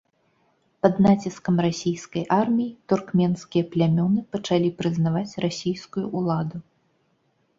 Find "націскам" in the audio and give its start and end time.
1.05-1.55